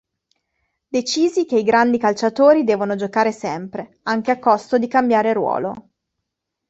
Decisi 0.87 1.45
che 1.45 1.59
i 1.59 1.63
grandi 1.63 1.99
calciatori 1.99 2.63
devono 2.63 2.95
giocare 2.95 3.31
sempre, 3.31 3.99
anche 4.05 4.31
a 4.31 4.39
costo 4.39 4.79
di 4.79 4.87
cambiare 4.87 5.31
ruolo. 5.31 5.89